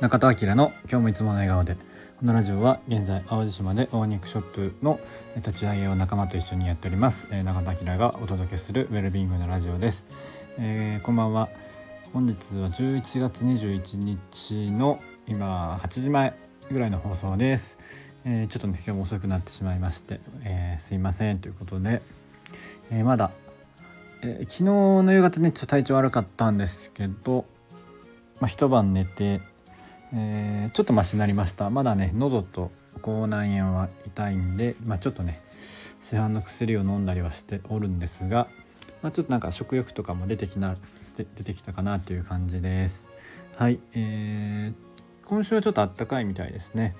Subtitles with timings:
[0.00, 1.74] 中田明の今日もいつもの笑顔で。
[1.74, 1.80] こ
[2.26, 5.00] のラジオは現在淡路島でオーニックショップの
[5.34, 7.26] 立ち上げを仲間と一緒にやっております。
[7.42, 10.06] 中田明がお届けするウェルビングのラジオです、
[10.56, 11.48] えー、こんばんは。
[12.12, 16.32] 本日は11月21日の今8時前
[16.70, 17.80] ぐらいの放送です、
[18.24, 22.02] えー、ちょっとね今日も遅くなってしまいまして、えー、すいませんということで、
[22.92, 23.32] えまだ、
[24.22, 27.46] え昨日の夕方ねちょっと体調悪かったんですけど
[28.40, 29.40] まあ、一晩寝て
[30.14, 31.70] えー、ちょっとマシになりました。
[31.70, 32.70] まだね喉と
[33.02, 35.40] 口内炎は痛いんで、まあ、ちょっとね
[36.00, 38.48] 市販の薬を飲んだりはしておるんですが、
[39.02, 40.76] まあ、ちょっとなんか食欲とかも出てきな
[41.16, 43.08] 出てきたかなっていう感じです。
[43.56, 46.94] はい、えー、今週はちょっと暖かいみたいですね。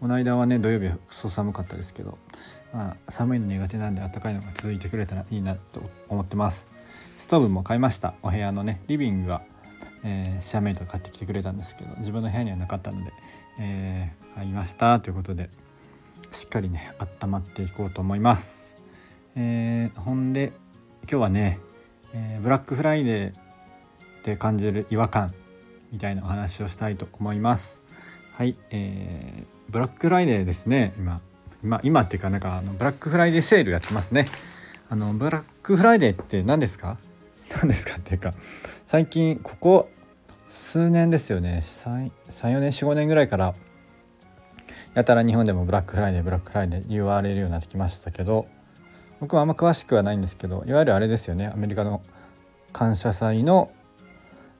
[0.00, 2.18] この間はね土曜日はクソ寒かったですけど、
[2.72, 6.66] まあ、寒いの苦手なんで暖かいのが続いてくれたらいいなと思ってます。
[7.18, 8.14] ストーブも買いました。
[8.22, 9.42] お部屋のねリビングは
[10.04, 13.12] えー、シェアメイト買ってきてくれたんですけど自分の部屋にはなかったので、
[13.60, 15.48] えー、買いましたということで
[16.30, 18.74] しっかりね温まっていこうと思います。
[19.36, 20.52] えー、ほんで
[21.02, 21.58] 今日はね、
[22.14, 25.32] え、ブラックフライデーで感じる違和感
[25.90, 27.78] みたいなお話をしたいと思います。
[28.34, 31.20] はい、えー、ブラックフライデーですね今
[31.62, 34.26] 今今っていうかなんかあのブラックフライデーセールやってますね。
[34.88, 36.98] あのブラックフライデーって何ですか？
[37.56, 37.96] 何ですか？
[37.96, 38.32] っていうか
[38.86, 39.88] 最近ここ
[40.48, 41.60] 数年ですよね。
[41.62, 43.54] 34年45年ぐらいから
[44.94, 48.46] やたら日本でもブラックフライデーブラックフライデー言われるようになってきましたけど
[49.20, 51.46] 僕はあんま詳しくはないんですけどいわゆるあれですよね。
[51.46, 52.02] アメリカの
[52.72, 53.70] 感謝祭の、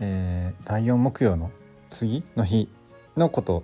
[0.00, 1.50] えー、第4木曜の
[1.90, 2.68] 次の日
[3.16, 3.62] のこと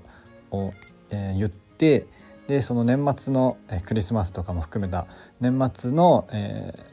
[0.51, 0.73] を、
[1.11, 2.07] えー、言って
[2.49, 5.07] でその年末の、えー、クリスマスとかも含めた
[5.41, 6.90] 年末の、えー、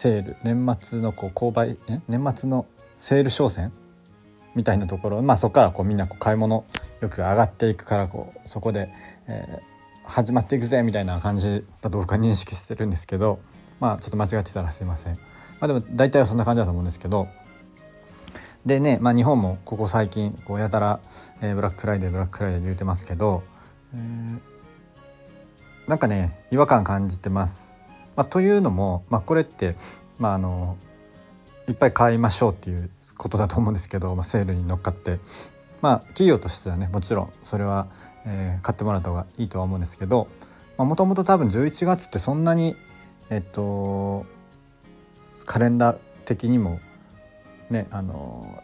[0.00, 1.76] セール年末のこう購買
[2.08, 2.64] 年末の
[2.96, 3.70] セール商戦
[4.54, 6.64] みたいなところまあそこからこうみんなこう買い物
[7.02, 8.88] 欲が上がっていくからこうそこで、
[9.28, 13.40] えー、始まっていくぜみたいな感じだと僕は認識してるんですけど
[13.78, 15.12] まあちょっと間違ってたらすいません。
[15.12, 15.18] ま
[15.60, 17.28] あ、でも大体はそんな感じだと思うんですけど
[18.64, 21.00] でね、まあ、日本もここ最近こうやたら、
[21.42, 23.42] えー、ブラックフライデーブラックフライデー言うてますけど、
[23.92, 24.40] えー、
[25.88, 27.79] なんかね違和感感じてます。
[28.16, 29.76] まあ、というのも、まあ、これって、
[30.18, 30.76] まあ、あの
[31.68, 35.18] いっぱい買いましょうっていうことだと思うんですけど、まあ、セールに乗っかって。
[35.80, 37.88] まあ企業としてはねもちろんそれは、
[38.26, 40.28] えー、買ってもらった方がいいとは思うんですけど
[40.76, 42.76] もともと多分11月ってそんなに
[43.30, 44.26] えっと
[45.46, 46.80] カレンダー的にも
[47.70, 48.62] ねあの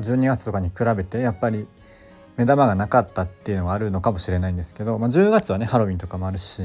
[0.00, 1.66] 12月とかに比べてやっぱり
[2.36, 6.62] 目玉がなかったっていうのはあるのかもしれないんですけど、まあ、10月はねハロウィンとかもあるし、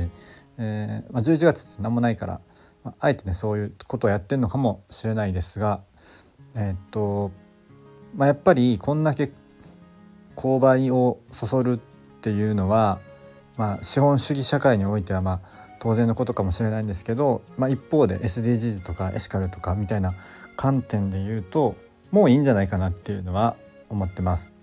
[0.57, 2.41] えーまあ、11月って何もないから、
[2.83, 5.81] まあ、あえてねそういうことをやってるのかもしれないですが
[6.55, 7.31] えー、っと、
[8.15, 9.31] まあ、やっぱりこんだけ
[10.35, 11.77] 購買をそそるっ
[12.21, 12.99] ていうのは、
[13.57, 20.13] まあ、資本主義社会においてはまあ当然のことかもしれないんですけど、まあ、一方で SDGs とかエシカルとかみたいな
[20.57, 21.75] 観点で言うと
[22.11, 23.55] もういいんじゃないかなっていうのは
[23.87, 24.58] 思ってます。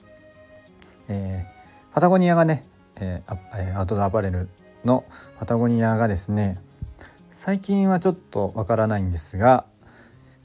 [1.09, 4.49] えー、パタゴニアがね、えー、アウトドアアパレル
[4.84, 5.05] の
[5.39, 6.59] パタゴニアがですね
[7.31, 9.66] 最近はちょっとわからないんですが、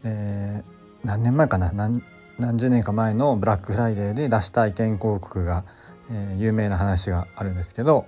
[0.04, 2.04] えー、何年前かな何
[2.38, 5.64] 何十年か前のブラックフライデーで出した意見広告が、
[6.12, 8.06] えー、有名な話があるんですけど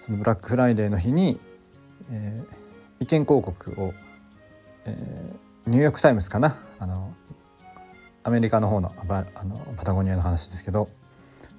[0.00, 1.40] そのブラックフライデーの日に、
[2.10, 3.94] えー、意見広告を、
[4.86, 7.14] えー、ニューヨーク・タイムズかなあの
[8.22, 10.88] アメリカの方のあのパタゴニアの話ですけど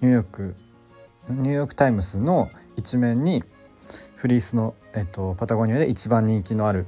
[0.01, 0.56] ニューヨーク
[1.29, 3.44] ニューヨーク・タイムズの一面に
[4.16, 6.88] フリースの、えっと、パタゴニアで一番人気のある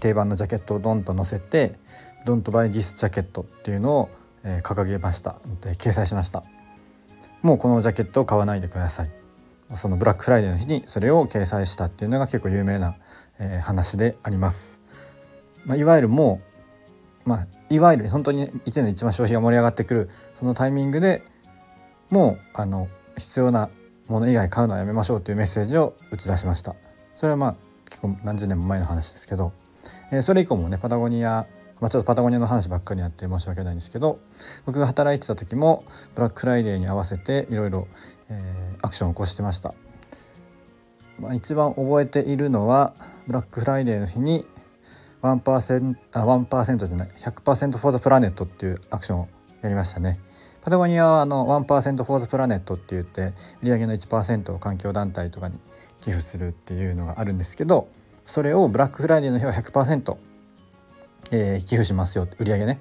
[0.00, 1.78] 定番のジャケットをドンと載せて
[2.26, 4.10] 「Don't buy this jacket」っていうのを、
[4.42, 5.36] えー、掲げました。
[5.60, 6.44] で掲載しました。
[7.42, 9.10] もうこのジャケットを買わないでください。
[9.74, 12.96] そのブラックフライデーの日にそれを掲載したっていうのが結構有名な、
[13.38, 14.80] えー、話であります、
[15.66, 16.40] まあ、いわゆるも
[17.26, 21.22] う、まあ、いわゆる本当に1年で一番消費が盛り上がってくるそのタイミングで
[22.10, 23.70] もうあの必要な
[24.08, 26.74] もの以外買うのはやめましょうというメッセージを打ち出しました。
[27.14, 27.56] それはまあ
[27.86, 29.52] 結構何十年も前の話ですけど、
[30.12, 31.46] えー、それ以降もねパタゴニア
[31.80, 34.18] まあ、ちょっとパタゴニアの話ばっかりやって申し訳ないんですけど
[34.66, 35.84] 僕が働いてた時も
[36.14, 37.86] ブラックフライデーに合わせていろいろ
[38.82, 39.74] アクションを起こしてました、
[41.20, 42.94] まあ、一番覚えているのは
[43.26, 44.44] ブラックフライデーの日に
[45.22, 49.28] 1%あ1%じゃない100% for the planet っていうアクションを
[49.62, 50.20] やりましたね。
[50.62, 53.32] パタゴニアはあの1% for the planet って言って
[53.62, 55.58] 売上の1%を環境団体とかに
[56.00, 57.88] 寄付するっていうのがあるんですけど
[58.26, 60.16] それをブラックフライデーの日は100%、
[61.30, 62.80] えー、寄付しますよ売上ね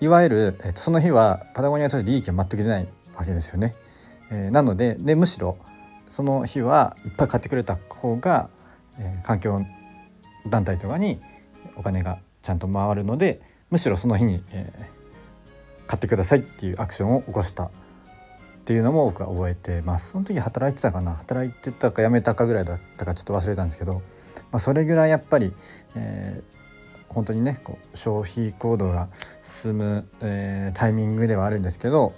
[0.00, 3.74] いわゆる、えー、その日はパタゴニアとして利益は全く出ないわけですよね。
[4.32, 5.58] えー、なのででむしろ
[6.08, 8.48] その日はいっぱい買ってくれた方が、
[8.98, 9.60] えー、環境
[10.48, 11.20] 団体とかに
[11.76, 14.99] お金がちゃんと回るのでむしろその日に、えー、
[15.90, 17.70] 買ってくださいっていうアクションを起こしたっ
[18.64, 20.10] ていうのも僕は覚えてます。
[20.10, 21.14] その時働いてたかな？
[21.14, 24.00] 働いてたか辞めたかぐらいだったかちょっと忘れたんですけど、ま
[24.52, 25.52] あ、それぐらいやっぱり、
[25.96, 29.08] えー、本当にねこう消費行動が
[29.42, 32.12] 進む、えー、タイミングではあるんですけど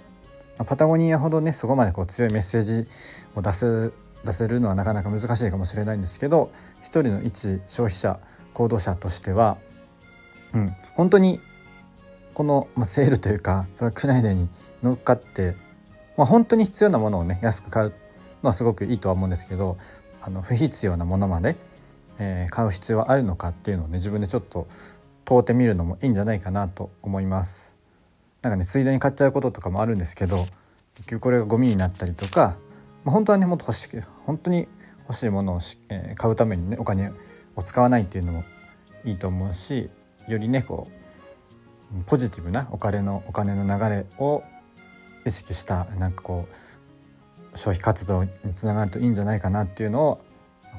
[0.59, 2.87] まパタゴニアほどねそこまでこう強いメッセージ
[3.33, 3.91] を出す
[4.23, 8.19] 出せるのはなかなか難しいかもしれないんですけど一人の一消費者
[8.53, 9.57] 行動者としては、
[10.53, 11.39] うん、本当に
[12.33, 14.49] この、まあ、セールというかブラックフライデーに
[14.81, 15.55] 乗っかって、
[16.17, 19.77] まあ、本当に必要なものをね安く買うのはすごくいいとは思うんですけど
[20.21, 21.55] あの不必要なものまで
[22.19, 24.67] えー、買う必要はあるのかっていうのをね自分でちょっと
[25.25, 27.75] 問うてみるのもいいんじゃないかなと思います。
[28.41, 30.45] なんかねついでに買っちゃうこととかもあるんですけど
[30.95, 32.57] 結局これがゴミになったりとか、
[33.05, 34.67] まあ、本当はねもっと欲しい本当に
[35.07, 35.59] 欲しいものを
[35.89, 37.11] えー、買うためにねお金
[37.55, 38.43] を使わないっていうのも
[39.05, 39.89] いいと思うし
[40.27, 41.02] よりねこう
[42.07, 44.43] ポジティブなお金のお金の流れを
[45.25, 50.21] 意識したなんかこう消費活動につながるといいんじゃないかなっていうのを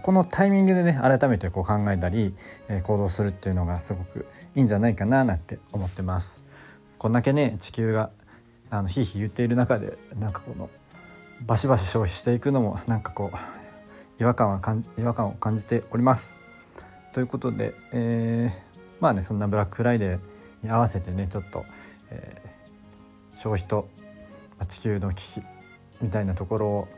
[0.02, 2.34] このタイミングでね改めてこう考えたり、
[2.68, 6.42] えー、行動するっていうのがすごくいいんじゃないかななんて思ってます。
[6.98, 8.10] こんだけね地球が
[8.70, 10.68] あのひいひい言っている中でなんかこの
[11.46, 16.36] バシバシ消費していくのもなんかこう違和感はかん違和感を感じております。
[17.12, 20.33] ということで、えー、まあねそんなブラックフライデー
[20.64, 21.64] に合わせてねちょっと、
[22.10, 23.88] えー、消費と
[24.66, 25.42] 地球の危機
[26.00, 26.88] みたいなところを、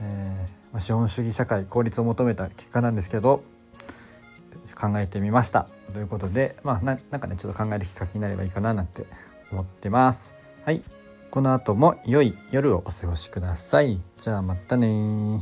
[0.00, 3.42] えー、資本主義社会効率を求めた結果なんですけど
[4.74, 5.68] 考えてみました。
[5.92, 9.06] ということでまあなんかねちょっと考えるきっかけになればいいかななんて
[9.52, 10.34] 思ってます。
[10.64, 10.82] はい。
[11.30, 14.00] この後も良い夜をお過ごしください。
[14.18, 15.40] じゃあまたね